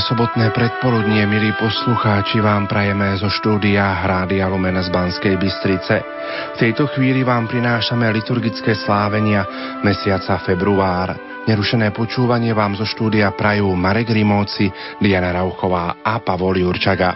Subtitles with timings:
[0.00, 6.00] Sobotné predpoludnie, milí poslucháči, vám prajeme zo štúdia Hrádia Lumen z Banskej Bystrice.
[6.54, 9.44] V tejto chvíli vám prinášame liturgické slávenia
[9.84, 11.12] mesiaca február.
[11.44, 14.72] Nerušené počúvanie vám zo štúdia prajú Marek Rimóci,
[15.04, 17.12] Diana Rauchová a Pavol Jurčaga.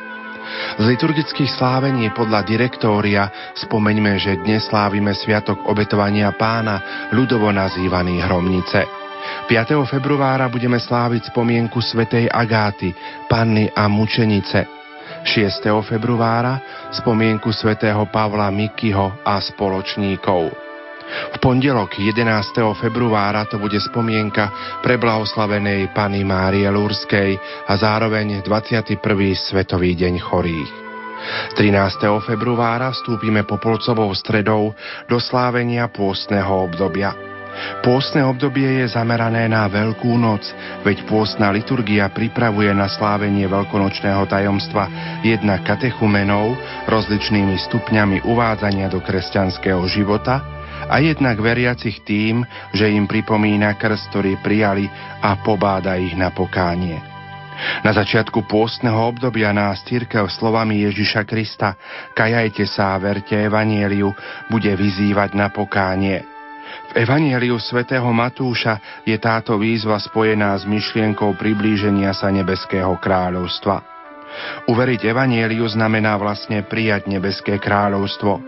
[0.77, 3.33] Z liturgických slávení podľa direktória
[3.65, 9.04] spomeňme, že dnes slávime Sviatok obetovania pána, ľudovo nazývaný Hromnice.
[9.45, 9.77] 5.
[9.85, 12.97] februára budeme sláviť spomienku svätej Agáty,
[13.29, 14.65] panny a mučenice.
[15.21, 15.85] 6.
[15.85, 20.49] februára spomienku svätého Pavla Mikyho a spoločníkov.
[21.05, 22.25] V pondelok 11.
[22.81, 27.37] februára to bude spomienka pre blahoslavenej Pany Márie Lurskej
[27.69, 28.97] a zároveň 21.
[29.37, 30.73] Svetový deň chorých.
[31.61, 32.25] 13.
[32.25, 34.73] februára vstúpime popolcovou stredou
[35.05, 37.34] do slávenia pôstneho obdobia.
[37.85, 40.43] Pôstne obdobie je zamerané na Veľkú noc,
[40.83, 44.89] veď pôstna liturgia pripravuje na slávenie veľkonočného tajomstva
[45.21, 46.57] jednak katechumenov
[46.89, 50.41] rozličnými stupňami uvádzania do kresťanského života
[50.89, 52.45] a jednak veriacich tým,
[52.77, 54.89] že im pripomína krst, ktorý prijali
[55.23, 57.01] a pobáda ich na pokánie.
[57.87, 61.79] Na začiatku pôstneho obdobia nás církev slovami Ježiša Krista
[62.11, 64.11] Kajajte sa a verte Evanieliu
[64.51, 66.27] bude vyzývať na pokánie–
[66.91, 73.83] v Evanieliu svätého Matúša je táto výzva spojená s myšlienkou priblíženia sa nebeského kráľovstva.
[74.67, 78.43] Uveriť Evanieliu znamená vlastne prijať nebeské kráľovstvo.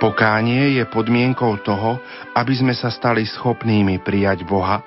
[0.00, 2.00] Pokánie je podmienkou toho,
[2.32, 4.80] aby sme sa stali schopnými prijať Boha.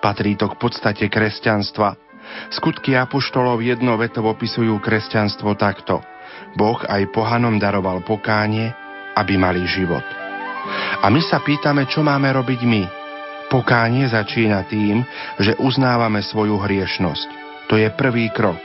[0.00, 1.94] Patrí to k podstate kresťanstva.
[2.48, 6.00] Skutky apoštolov jednovetov opisujú kresťanstvo takto.
[6.56, 8.72] Boh aj pohanom daroval pokánie,
[9.14, 10.21] aby mali život.
[11.02, 12.82] A my sa pýtame, čo máme robiť my.
[13.50, 15.04] Pokánie začína tým,
[15.36, 17.28] že uznávame svoju hriešnosť.
[17.68, 18.56] To je prvý krok.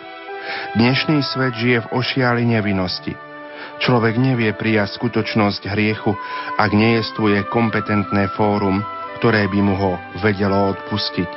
[0.80, 3.12] Dnešný svet žije v ošiali nevinnosti.
[3.84, 6.16] Človek nevie prijať skutočnosť hriechu,
[6.58, 8.82] ak nejestvuje kompetentné fórum,
[9.20, 9.94] ktoré by mu ho
[10.24, 11.30] vedelo odpustiť.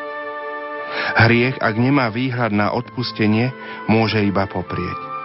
[1.26, 3.50] Hriech, ak nemá výhľad na odpustenie,
[3.90, 5.19] môže iba poprieť.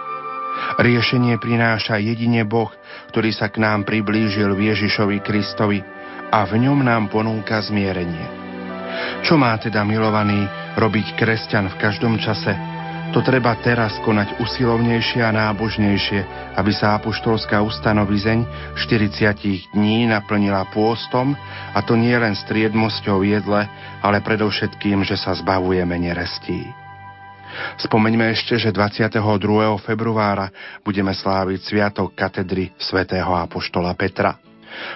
[0.76, 2.72] Riešenie prináša jedine Boh,
[3.12, 5.80] ktorý sa k nám priblížil v Ježišovi Kristovi
[6.32, 8.46] a v ňom nám ponúka zmierenie.
[9.22, 12.56] Čo má teda milovaný robiť kresťan v každom čase?
[13.14, 16.20] To treba teraz konať usilovnejšie a nábožnejšie,
[16.58, 18.44] aby sa apoštolská ustanovizeň
[18.76, 21.32] 40 dní naplnila pôstom,
[21.72, 23.64] a to nie len striedmosťou jedle,
[24.02, 26.85] ale predovšetkým, že sa zbavujeme nerestí.
[27.80, 29.20] Spomeňme ešte, že 22.
[29.84, 30.50] februára
[30.82, 34.36] budeme sláviť Sviatok katedry svätého Apoštola Petra.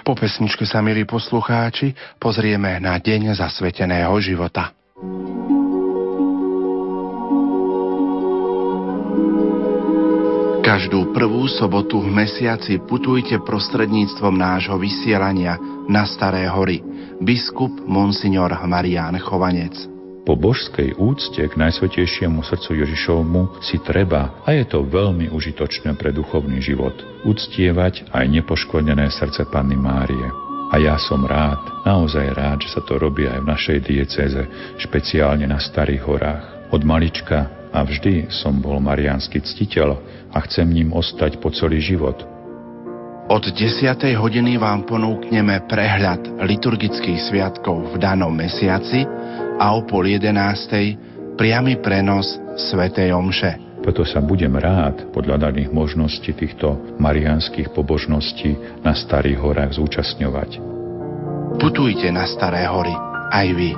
[0.04, 4.76] Po pesničke sa, milí poslucháči, pozrieme na deň zasveteného života.
[10.60, 15.58] Každú prvú sobotu v mesiaci putujte prostredníctvom nášho vysielania
[15.90, 16.78] na Staré hory.
[17.18, 19.99] Biskup Monsignor Marián Chovanec.
[20.20, 26.12] Po božskej úcte k Najsvetejšiemu srdcu Ježišovmu si treba, a je to veľmi užitočné pre
[26.12, 26.92] duchovný život,
[27.24, 30.28] uctievať aj nepoškodené srdce Panny Márie.
[30.70, 34.42] A ja som rád, naozaj rád, že sa to robí aj v našej dieceze,
[34.78, 36.44] špeciálne na Starých horách.
[36.70, 39.98] Od malička a vždy som bol mariánsky ctiteľ
[40.30, 42.22] a chcem ním ostať po celý život.
[43.30, 43.94] Od 10.
[44.18, 49.06] hodiny vám ponúkneme prehľad liturgických sviatkov v danom mesiaci
[49.60, 50.96] a o pol jedenástej
[51.36, 53.84] priamy prenos Svetej Omše.
[53.84, 60.60] Preto sa budem rád podľa daných možností týchto marianských pobožností na Starých horách zúčastňovať.
[61.60, 62.92] Putujte na Staré hory,
[63.32, 63.70] aj vy.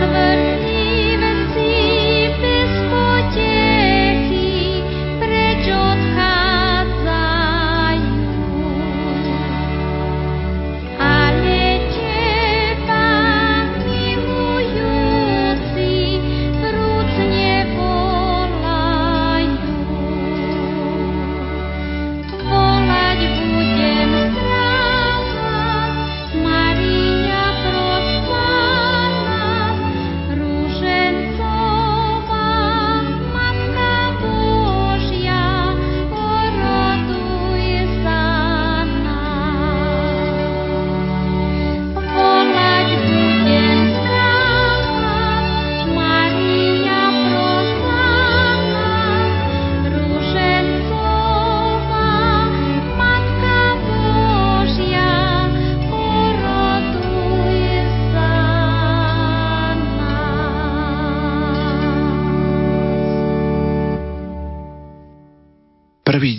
[0.00, 0.29] the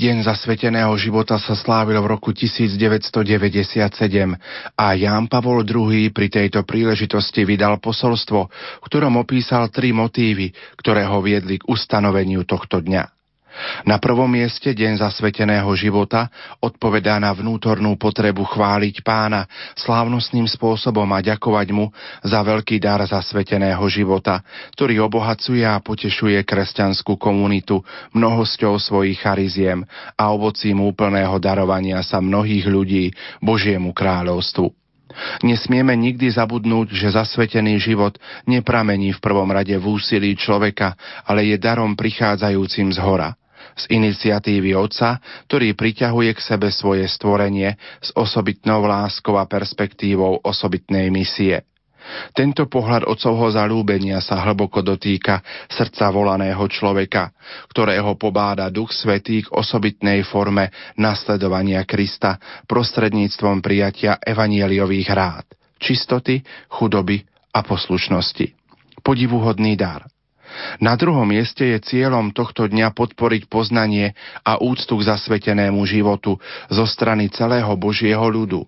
[0.01, 3.13] zasveteného života sa slávil v roku 1997
[4.73, 11.05] a Ján Pavol II pri tejto príležitosti vydal posolstvo, v ktorom opísal tri motívy, ktoré
[11.05, 13.20] ho viedli k ustanoveniu tohto dňa.
[13.85, 16.29] Na prvom mieste deň zasveteného života
[16.61, 19.45] odpovedá na vnútornú potrebu chváliť pána
[19.77, 21.89] slávnostným spôsobom a ďakovať mu
[22.21, 24.45] za veľký dar zasveteného života,
[24.77, 27.81] ktorý obohacuje a potešuje kresťanskú komunitu
[28.13, 33.05] mnohosťou svojich chariziem a ovocím úplného darovania sa mnohých ľudí
[33.41, 34.69] Božiemu kráľovstvu.
[35.43, 38.15] Nesmieme nikdy zabudnúť, že zasvetený život
[38.47, 40.95] nepramení v prvom rade v úsilí človeka,
[41.27, 43.35] ale je darom prichádzajúcim z hora
[43.75, 51.09] z iniciatívy Otca, ktorý priťahuje k sebe svoje stvorenie s osobitnou láskou a perspektívou osobitnej
[51.09, 51.65] misie.
[52.33, 57.29] Tento pohľad otcovho zalúbenia sa hlboko dotýka srdca volaného človeka,
[57.69, 65.45] ktorého pobáda Duch Svetý k osobitnej forme nasledovania Krista prostredníctvom prijatia evanieliových rád,
[65.77, 66.41] čistoty,
[66.73, 67.21] chudoby
[67.53, 68.47] a poslušnosti.
[69.01, 70.05] Podivuhodný dar.
[70.83, 76.85] Na druhom mieste je cieľom tohto dňa podporiť poznanie a úctu k zasvetenému životu zo
[76.87, 78.67] strany celého Božieho ľudu.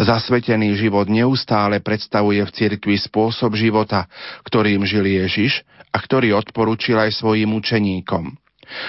[0.00, 4.08] Zasvetený život neustále predstavuje v cirkvi spôsob života,
[4.48, 5.60] ktorým žil Ježiš
[5.92, 8.32] a ktorý odporúčil aj svojim učeníkom.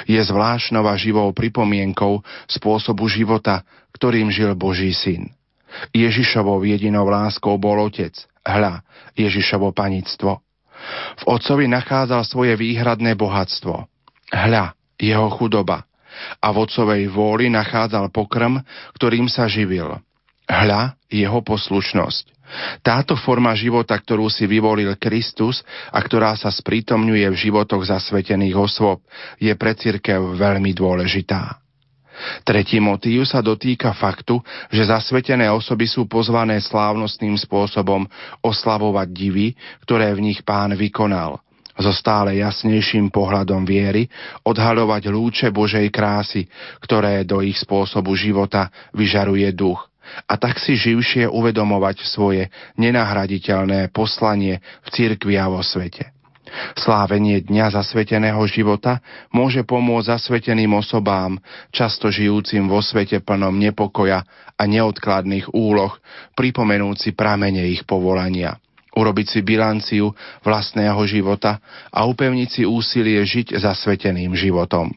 [0.07, 3.63] Je zvláštnou a živou pripomienkou spôsobu života,
[3.95, 5.31] ktorým žil Boží syn.
[5.95, 8.83] Ježišovou jedinou láskou bol Otec, hľa,
[9.15, 10.41] Ježišovo panictvo.
[11.19, 13.85] V otcovi nachádzal svoje výhradné bohatstvo.
[14.29, 15.85] Hľa, jeho chudoba.
[16.43, 18.59] A v otcovej vôli nachádzal pokrm,
[18.97, 19.99] ktorým sa živil.
[20.49, 22.39] Hľa, jeho poslušnosť.
[22.81, 25.61] Táto forma života, ktorú si vyvolil Kristus
[25.93, 29.05] a ktorá sa sprítomňuje v životoch zasvetených osôb,
[29.37, 31.61] je pre církev veľmi dôležitá.
[32.43, 38.07] Tretí motív sa dotýka faktu, že zasvetené osoby sú pozvané slávnostným spôsobom
[38.43, 39.47] oslavovať divy,
[39.83, 41.39] ktoré v nich pán vykonal
[41.79, 44.11] so stále jasnejším pohľadom viery
[44.43, 46.43] odhaľovať lúče Božej krásy,
[46.83, 49.87] ktoré do ich spôsobu života vyžaruje duch
[50.27, 56.18] a tak si živšie uvedomovať svoje nenahraditeľné poslanie v cirkvi a vo svete.
[56.75, 58.99] Slávenie Dňa zasveteného života
[59.31, 61.39] môže pomôcť zasveteným osobám,
[61.71, 64.25] často žijúcim vo svete plnom nepokoja
[64.59, 65.95] a neodkladných úloh,
[66.35, 68.59] pripomenúci pramene ich povolania
[68.99, 70.11] urobiť si bilanciu
[70.43, 74.91] vlastného života a upevniť si úsilie žiť zasveteným životom.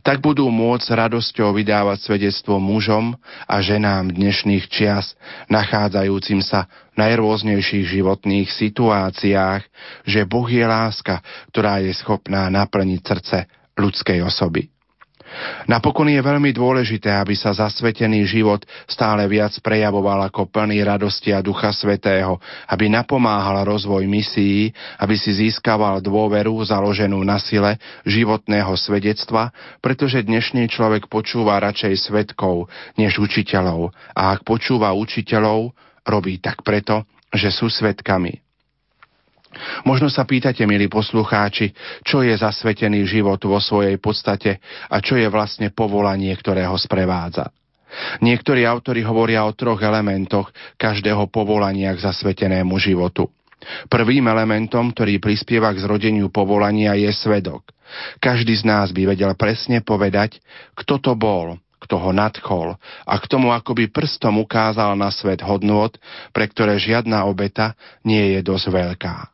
[0.00, 3.14] Tak budú môcť radosťou vydávať svedectvo mužom
[3.44, 5.12] a ženám dnešných čias,
[5.52, 9.62] nachádzajúcim sa v najrôznejších životných situáciách,
[10.08, 11.20] že Boh je láska,
[11.52, 13.38] ktorá je schopná naplniť srdce
[13.76, 14.71] ľudskej osoby.
[15.66, 21.40] Napokon je veľmi dôležité, aby sa zasvetený život stále viac prejavoval ako plný radosti a
[21.40, 22.36] Ducha Svetého,
[22.68, 24.70] aby napomáhal rozvoj misií,
[25.00, 32.68] aby si získaval dôveru založenú na sile životného svedectva, pretože dnešný človek počúva radšej svetkov
[33.00, 35.72] než učiteľov a ak počúva učiteľov,
[36.02, 38.51] robí tak preto, že sú svetkami.
[39.84, 45.28] Možno sa pýtate, milí poslucháči, čo je zasvetený život vo svojej podstate a čo je
[45.28, 47.52] vlastne povolanie, ktoré ho sprevádza.
[48.24, 50.48] Niektorí autori hovoria o troch elementoch
[50.80, 53.28] každého povolania k zasvetenému životu.
[53.86, 57.68] Prvým elementom, ktorý prispieva k zrodeniu povolania, je svedok.
[58.18, 60.40] Každý z nás by vedel presne povedať,
[60.72, 65.92] kto to bol, kto ho nadchol a k tomu akoby prstom ukázal na svet hodnôt,
[66.32, 69.31] pre ktoré žiadna obeta nie je dosť veľká.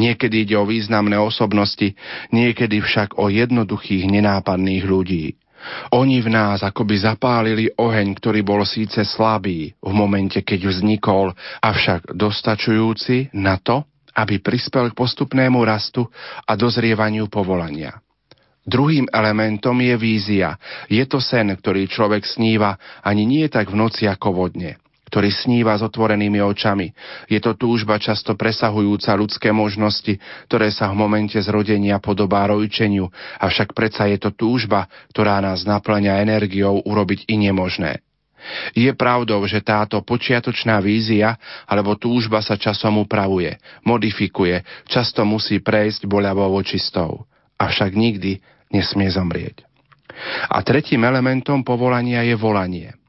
[0.00, 1.92] Niekedy ide o významné osobnosti,
[2.32, 5.36] niekedy však o jednoduchých, nenápadných ľudí.
[5.92, 12.16] Oni v nás akoby zapálili oheň, ktorý bol síce slabý v momente, keď vznikol, avšak
[12.16, 13.84] dostačujúci na to,
[14.16, 16.08] aby prispel k postupnému rastu
[16.48, 18.00] a dozrievaniu povolania.
[18.64, 20.56] Druhým elementom je vízia.
[20.88, 24.80] Je to sen, ktorý človek sníva ani nie tak v noci ako vodne
[25.10, 26.94] ktorý sníva s otvorenými očami.
[27.26, 33.10] Je to túžba často presahujúca ľudské možnosti, ktoré sa v momente zrodenia podobá rojčeniu,
[33.42, 37.98] avšak predsa je to túžba, ktorá nás naplňa energiou urobiť i nemožné.
[38.72, 41.36] Je pravdou, že táto počiatočná vízia
[41.68, 47.28] alebo túžba sa časom upravuje, modifikuje, často musí prejsť boľavou očistou,
[47.60, 48.40] avšak nikdy
[48.72, 49.66] nesmie zomrieť.
[50.48, 52.99] A tretím elementom povolania je volanie.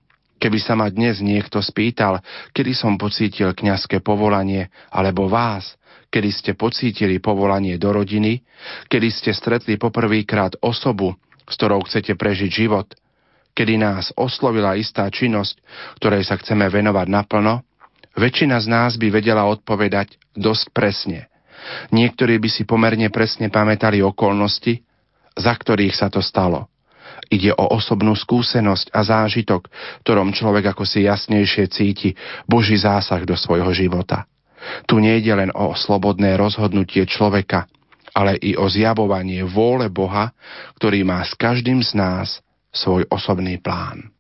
[0.42, 2.18] Keby sa ma dnes niekto spýtal,
[2.50, 5.78] kedy som pocítil kňazské povolanie, alebo vás,
[6.10, 8.42] kedy ste pocítili povolanie do rodiny,
[8.90, 11.14] kedy ste stretli poprvýkrát osobu,
[11.46, 12.90] s ktorou chcete prežiť život,
[13.54, 15.62] kedy nás oslovila istá činnosť,
[16.02, 17.62] ktorej sa chceme venovať naplno,
[18.18, 21.30] väčšina z nás by vedela odpovedať dosť presne.
[21.94, 24.82] Niektorí by si pomerne presne pamätali okolnosti,
[25.38, 26.66] za ktorých sa to stalo.
[27.32, 29.72] Ide o osobnú skúsenosť a zážitok,
[30.04, 32.10] ktorom človek ako si jasnejšie cíti
[32.44, 34.28] Boží zásah do svojho života.
[34.86, 37.72] Tu nejde len o slobodné rozhodnutie človeka,
[38.12, 40.36] ale i o zjavovanie vôle Boha,
[40.78, 42.44] ktorý má s každým z nás
[42.76, 44.12] svoj osobný plán.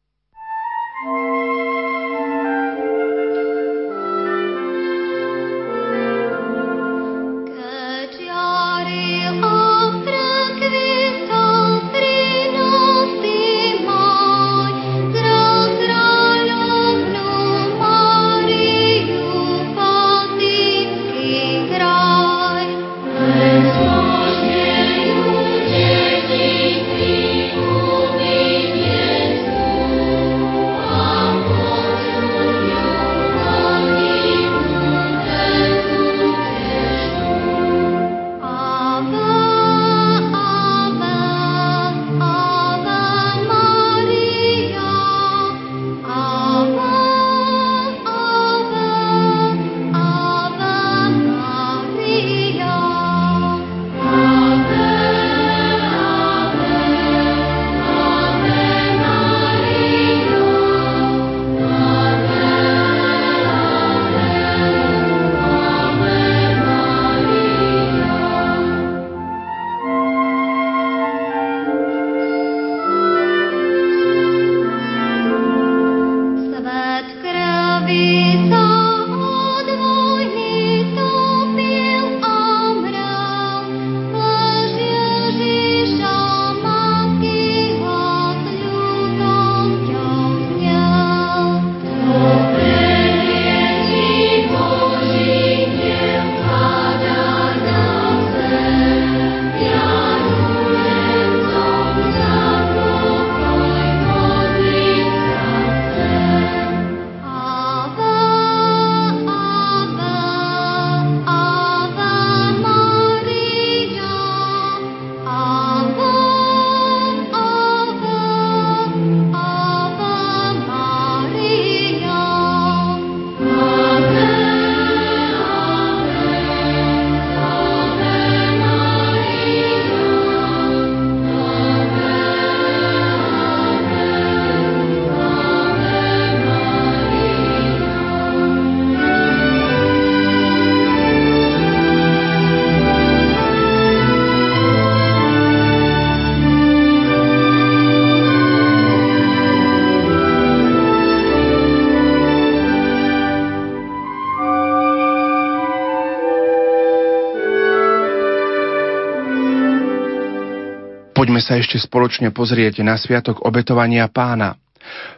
[161.43, 164.57] Sa ešte spoločne pozrieť na sviatok obetovania pána.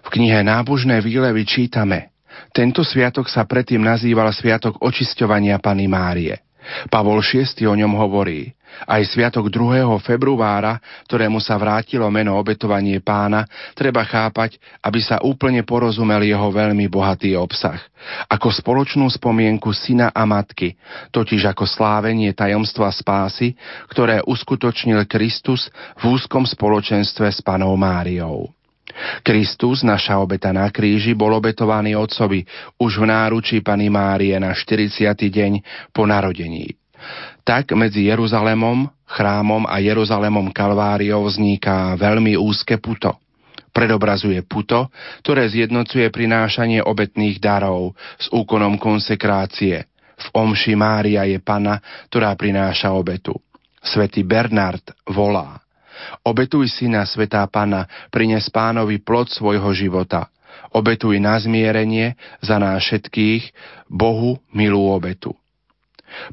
[0.04, 2.12] V knihe Nábožné výlevy čítame
[2.52, 6.36] Tento sviatok sa predtým nazýval Sviatok očisťovania Pany Márie.
[6.88, 8.52] Pavol VI o ňom hovorí.
[8.90, 9.86] Aj sviatok 2.
[10.02, 13.46] februára, ktorému sa vrátilo meno obetovanie pána,
[13.78, 17.78] treba chápať, aby sa úplne porozumel jeho veľmi bohatý obsah.
[18.28, 20.74] Ako spoločnú spomienku syna a matky,
[21.14, 23.54] totiž ako slávenie tajomstva spásy,
[23.94, 25.70] ktoré uskutočnil Kristus
[26.02, 28.50] v úzkom spoločenstve s panou Máriou.
[29.24, 32.44] Kristus, naša obeta na kríži, bol obetovaný otcovi
[32.78, 35.16] už v náručí Pany Márie na 40.
[35.16, 35.52] deň
[35.96, 36.76] po narodení.
[37.44, 43.20] Tak medzi Jeruzalemom, chrámom a Jeruzalemom Kalváriou vzniká veľmi úzke puto.
[43.74, 44.94] Predobrazuje puto,
[45.26, 49.90] ktoré zjednocuje prinášanie obetných darov s úkonom konsekrácie.
[50.14, 53.34] V omši Mária je pana, ktorá prináša obetu.
[53.82, 55.63] Svetý Bernard volá.
[56.24, 60.30] Obetuj syna, svetá pana, prines pánovi plod svojho života.
[60.74, 63.54] Obetuj na zmierenie za nás všetkých
[63.90, 65.38] Bohu milú obetu.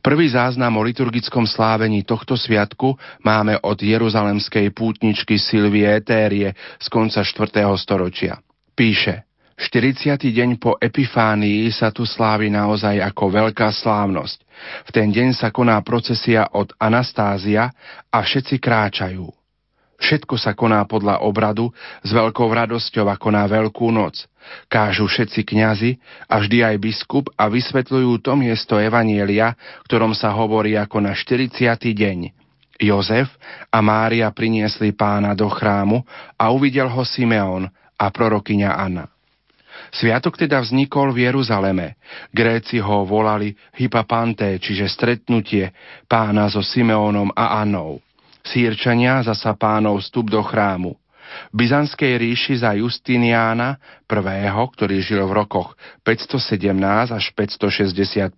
[0.05, 7.25] Prvý záznam o liturgickom slávení tohto sviatku máme od jeruzalemskej pútničky Silvie Etérie z konca
[7.25, 7.65] 4.
[7.81, 8.45] storočia.
[8.77, 9.25] Píše,
[9.61, 10.17] 40.
[10.17, 14.39] deň po Epifánii sa tu slávi naozaj ako veľká slávnosť.
[14.89, 17.69] V ten deň sa koná procesia od Anastázia
[18.09, 19.40] a všetci kráčajú.
[20.01, 21.69] Všetko sa koná podľa obradu
[22.01, 24.25] s veľkou radosťou ako na Veľkú noc.
[24.73, 25.91] Kážu všetci kňazi
[26.25, 29.53] a vždy aj biskup a vysvetľujú to miesto Evanielia,
[29.85, 31.77] ktorom sa hovorí ako na 40.
[31.77, 32.33] deň.
[32.81, 33.29] Jozef
[33.69, 36.01] a Mária priniesli pána do chrámu
[36.41, 37.69] a uvidel ho Simeon
[38.01, 39.05] a prorokyňa Anna.
[39.93, 42.01] Sviatok teda vznikol v Jeruzaleme.
[42.33, 45.77] Gréci ho volali Hypapanté, čiže stretnutie
[46.09, 48.01] pána so Simeónom a Annou.
[48.45, 50.97] Sýrčania zasa pánov vstup do chrámu.
[51.55, 53.79] V Byzantskej ríši za Justiniána
[54.11, 58.35] I., ktorý žil v rokoch 517 až 565,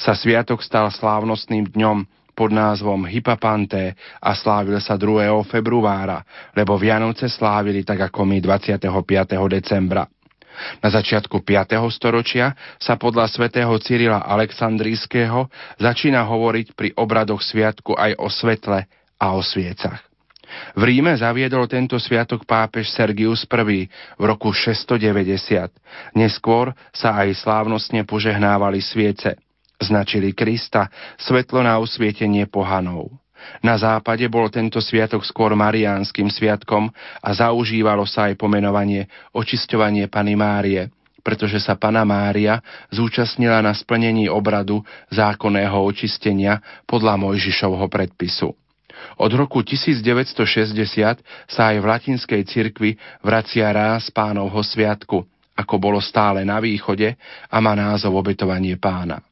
[0.00, 5.30] sa sviatok stal slávnostným dňom pod názvom Hypapanté a slávil sa 2.
[5.46, 8.90] februára, lebo Vianoce slávili tak ako my 25.
[9.46, 10.08] decembra.
[10.78, 11.82] Na začiatku 5.
[11.90, 15.50] storočia sa podľa svätého Cyrila Aleksandrijského
[15.82, 18.86] začína hovoriť pri obradoch sviatku aj o svetle
[19.24, 20.04] a o sviecach.
[20.76, 23.88] V Ríme zaviedol tento sviatok pápež Sergius I
[24.20, 25.72] v roku 690.
[26.12, 29.40] Neskôr sa aj slávnostne požehnávali sviece.
[29.80, 33.10] Značili Krista, svetlo na usvietenie pohanov.
[33.60, 36.88] Na západe bol tento sviatok skôr mariánskym sviatkom
[37.20, 40.88] a zaužívalo sa aj pomenovanie očisťovanie Pany Márie,
[41.20, 44.80] pretože sa Pana Mária zúčastnila na splnení obradu
[45.12, 48.63] zákonného očistenia podľa Mojžišovho predpisu.
[49.20, 52.90] Od roku 1960 sa aj v latinskej cirkvi
[53.22, 55.22] vracia ráz pánovho sviatku,
[55.54, 57.14] ako bolo stále na východe
[57.46, 59.22] a má názov obetovanie pána.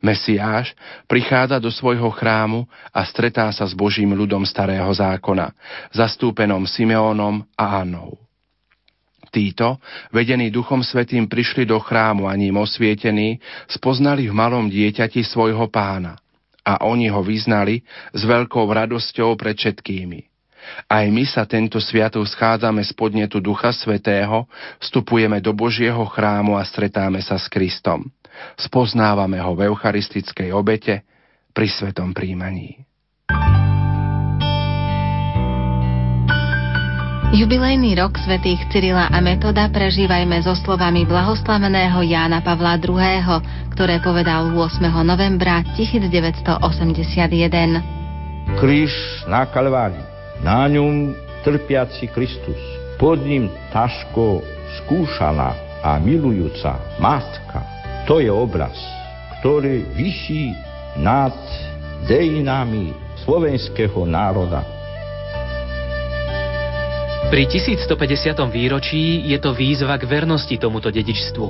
[0.00, 0.72] Mesiáš
[1.04, 5.52] prichádza do svojho chrámu a stretá sa s Božím ľudom starého zákona,
[5.92, 8.16] zastúpenom Simeónom a Annou.
[9.30, 9.78] Títo,
[10.10, 13.38] vedení Duchom Svetým, prišli do chrámu a ním osvietení,
[13.70, 16.18] spoznali v malom dieťati svojho pána–
[16.64, 20.30] a oni ho vyznali s veľkou radosťou pred všetkými.
[20.86, 24.44] Aj my sa tento sviatok schádzame z podnetu Ducha Svetého,
[24.78, 28.06] vstupujeme do Božieho chrámu a stretáme sa s Kristom.
[28.60, 31.02] Spoznávame ho v eucharistickej obete
[31.50, 32.89] pri svetom príjmaní.
[37.30, 43.38] Jubilejný rok svätých Cyrila a Metoda prežívajme so slovami blahoslaveného Jána Pavla II.,
[43.70, 44.82] ktoré povedal 8.
[45.06, 46.58] novembra 1981.
[48.58, 48.90] Kríž
[49.30, 50.02] na Kalvári,
[50.42, 51.14] na ňom
[51.46, 52.58] trpiaci Kristus,
[52.98, 54.42] pod ním ťažko
[54.82, 55.54] skúšaná
[55.86, 57.62] a milujúca matka.
[58.10, 58.74] To je obraz,
[59.38, 60.50] ktorý vyší
[60.98, 61.38] nad
[62.10, 62.90] dejinami
[63.22, 64.79] slovenského národa
[67.30, 68.34] pri 1150.
[68.50, 71.46] výročí je to výzva k vernosti tomuto dedičstvu.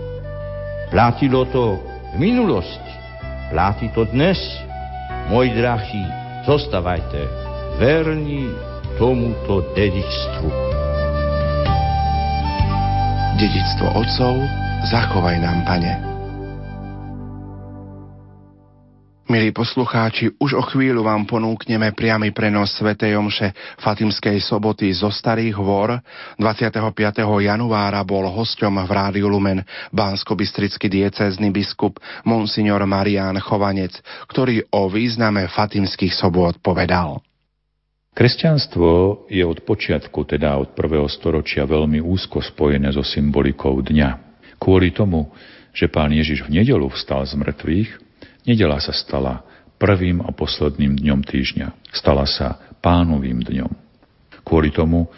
[0.93, 1.81] Platilo to
[2.13, 2.93] v minulosti,
[3.49, 4.37] platí to dnes.
[5.33, 6.05] Môj drahý,
[6.45, 7.25] zostávajte
[7.81, 8.53] verní
[9.01, 10.49] tomuto dedičstvu.
[13.41, 14.35] Dedičstvo otcov
[14.93, 16.10] zachovaj nám, Pane.
[19.31, 22.99] Milí poslucháči, už o chvíľu vám ponúkneme priamy prenos Sv.
[22.99, 26.03] Omše Fatimskej soboty zo Starých Hvor.
[26.35, 26.75] 25.
[27.39, 29.63] januára bol hosťom v Rádiu Lumen
[29.95, 37.23] Bansko-Bystrický diecézny biskup Monsignor Marián Chovanec, ktorý o význame Fatimských sobot povedal.
[38.11, 44.43] Kresťanstvo je od počiatku, teda od prvého storočia, veľmi úzko spojené so symbolikou dňa.
[44.59, 45.31] Kvôli tomu,
[45.71, 48.10] že pán Ježiš v nedelu vstal z mŕtvych,
[48.45, 49.45] Nedela sa stala
[49.81, 51.93] prvým a posledným dňom týždňa.
[51.93, 53.73] Stala sa pánovým dňom.
[54.45, 55.09] Kvôli tomu,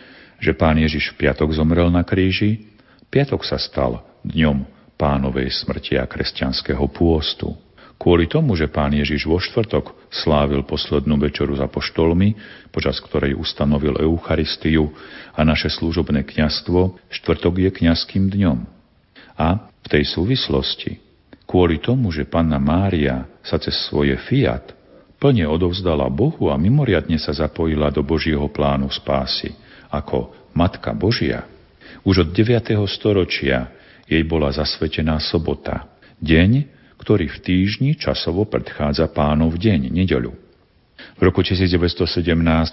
[0.42, 2.66] že pán Ježiš v piatok zomrel na kríži,
[3.11, 4.66] piatok sa stal dňom
[4.98, 7.54] pánovej smrti a kresťanského pôstu.
[8.02, 12.35] Kvôli tomu, že pán Ježiš vo štvrtok slávil poslednú večeru za poštolmi,
[12.74, 14.90] počas ktorej ustanovil Eucharistiu
[15.30, 18.66] a naše služobné kňastvo, štvrtok je kňazským dňom.
[19.38, 20.98] A v tej súvislosti
[21.53, 24.73] Kvôli tomu, že panna Mária sa cez svoje fiat
[25.21, 29.53] plne odovzdala Bohu a mimoriadne sa zapojila do Božieho plánu spásy.
[29.93, 31.45] Ako Matka Božia,
[32.09, 32.73] už od 9.
[32.88, 33.69] storočia
[34.09, 35.93] jej bola zasvetená sobota,
[36.25, 36.65] deň,
[36.97, 40.33] ktorý v týždni časovo predchádza pánov deň, nedeľu.
[41.15, 42.17] V roku 1917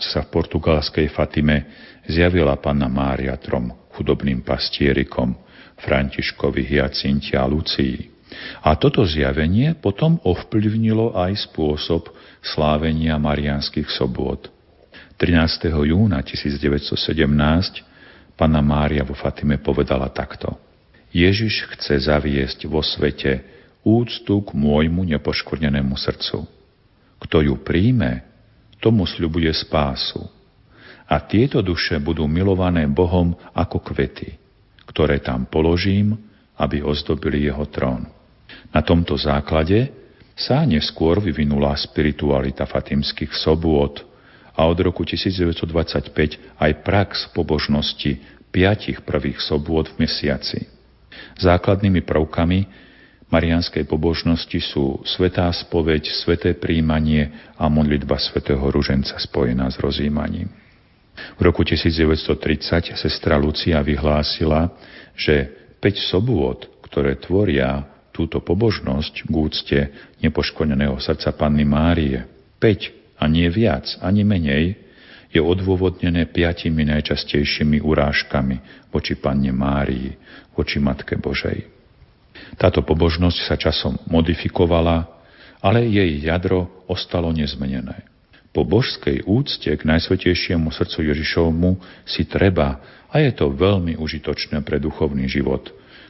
[0.08, 1.68] sa v portugalskej Fatime
[2.08, 5.36] zjavila panna Mária trom chudobným pastierikom,
[5.84, 8.19] Františkovi, Hyacinti a Lucii.
[8.62, 12.14] A toto zjavenie potom ovplyvnilo aj spôsob
[12.44, 14.50] slávenia marianských sobôd.
[15.20, 15.68] 13.
[15.74, 16.96] júna 1917
[18.40, 20.56] Pana Mária vo Fatime povedala takto.
[21.12, 23.44] Ježiš chce zaviesť vo svete
[23.84, 26.48] úctu k môjmu nepoškvrnenému srdcu.
[27.20, 28.24] Kto ju príjme,
[28.80, 30.24] tomu sľubuje spásu.
[31.10, 34.38] A tieto duše budú milované Bohom ako kvety,
[34.88, 36.16] ktoré tam položím,
[36.56, 38.08] aby ozdobili jeho trón.
[38.70, 39.90] Na tomto základe
[40.38, 44.06] sa neskôr vyvinula spiritualita fatimských sobôd
[44.56, 48.20] a od roku 1925 aj prax pobožnosti
[48.54, 50.70] piatich prvých sobôd v mesiaci.
[51.40, 52.60] Základnými prvkami
[53.30, 60.50] marianskej pobožnosti sú svetá spoveď, sveté príjmanie a modlitba svätého Ruženca spojená s rozjímaním.
[61.36, 64.72] V roku 1930 sestra Lucia vyhlásila,
[65.20, 65.52] že
[65.84, 69.80] 5 sobôd, ktoré tvoria túto pobožnosť k úcte
[70.20, 72.28] nepoškodeného srdca Panny Márie.
[72.60, 74.76] 5 a nie viac, ani menej,
[75.32, 80.12] je odôvodnené piatimi najčastejšími urážkami voči Panne Márii,
[80.52, 81.64] voči Matke Božej.
[82.60, 85.08] Táto pobožnosť sa časom modifikovala,
[85.64, 88.04] ale jej jadro ostalo nezmenené.
[88.50, 94.82] Po božskej úcte k Najsvetejšiemu srdcu Ježišovmu si treba, a je to veľmi užitočné pre
[94.82, 95.70] duchovný život,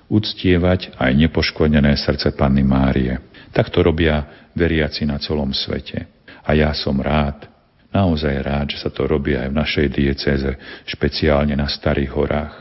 [0.09, 3.15] uctievať aj nepoškodené srdce Panny Márie.
[3.53, 6.09] Tak to robia veriaci na celom svete.
[6.43, 7.45] A ja som rád,
[7.93, 10.49] naozaj rád, že sa to robí aj v našej diecéze,
[10.89, 12.55] špeciálne na Starých horách.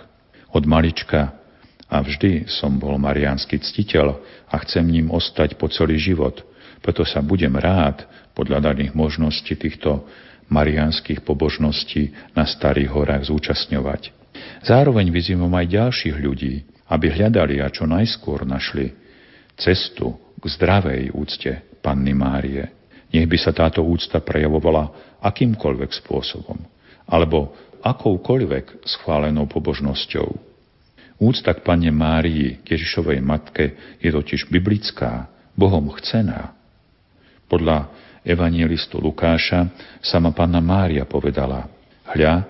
[0.53, 1.37] Od malička
[1.89, 6.45] a vždy som bol mariánsky ctiteľ a chcem ním ostať po celý život.
[6.85, 8.05] Preto sa budem rád
[8.37, 10.05] podľa daných možností týchto
[10.53, 14.13] mariánskych pobožností na Starých horách zúčastňovať.
[14.65, 18.93] Zároveň vyzývam aj ďalších ľudí, aby hľadali a čo najskôr našli
[19.55, 21.51] cestu k zdravej úcte
[21.85, 22.65] Panny Márie.
[23.09, 26.61] Nech by sa táto úcta prejavovala akýmkoľvek spôsobom,
[27.09, 30.29] alebo akoukoľvek schválenou pobožnosťou.
[31.19, 35.27] Úcta k Panne Márii, Ježišovej matke, je totiž biblická,
[35.59, 36.55] Bohom chcená.
[37.51, 37.91] Podľa
[38.23, 39.67] evangelistu Lukáša
[39.99, 41.67] sama Panna Mária povedala,
[42.15, 42.47] hľa,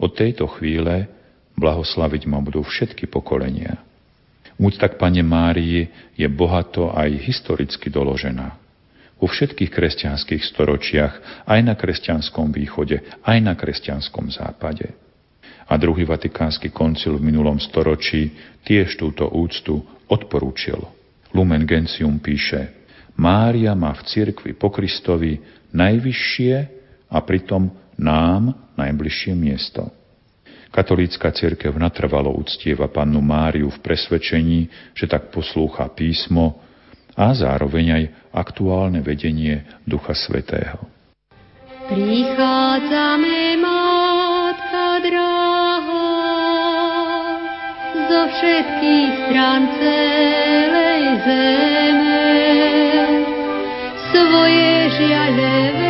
[0.00, 1.19] od tejto chvíle
[1.60, 3.76] blahoslaviť ma budú všetky pokolenia.
[4.56, 8.56] Úcta k Pane Márii je bohato aj historicky doložená.
[9.20, 14.88] Vo všetkých kresťanských storočiach, aj na kresťanskom východe, aj na kresťanskom západe.
[15.68, 18.32] A druhý vatikánsky koncil v minulom storočí
[18.64, 20.80] tiež túto úctu odporúčil.
[21.36, 22.80] Lumen Gentium píše,
[23.20, 25.36] Mária má v cirkvi po Kristovi
[25.76, 26.54] najvyššie
[27.12, 27.68] a pritom
[28.00, 29.99] nám najbližšie miesto.
[30.70, 36.62] Katolícka cirkev natrvalo uctieva pannu Máriu v presvedčení, že tak poslúcha písmo
[37.18, 40.78] a zároveň aj aktuálne vedenie Ducha Svetého.
[41.90, 46.06] Prichádzame, Mátka dráha,
[48.06, 52.30] zo všetkých strán celej zeme,
[54.14, 55.89] svoje žiale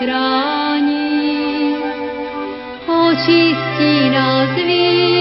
[0.00, 0.38] vrele
[4.10, 5.17] nový dom.